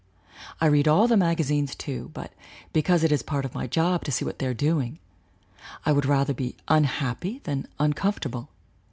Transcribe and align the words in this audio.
I 0.59 0.65
read 0.65 0.87
all 0.87 1.07
the 1.07 1.15
magazines, 1.15 1.75
too, 1.75 2.09
but 2.15 2.33
because 2.73 3.03
it 3.03 3.11
is 3.11 3.21
part 3.21 3.45
of 3.45 3.53
my 3.53 3.67
job 3.67 4.03
to 4.05 4.11
see 4.11 4.25
what 4.25 4.39
they 4.39 4.47
are 4.47 4.53
doing. 4.55 4.97
I 5.85 5.91
would 5.91 6.07
rather 6.07 6.33
be 6.33 6.55
unhappy 6.67 7.39
than 7.43 7.67
uncom 7.79 8.11
fortable. 8.19 8.47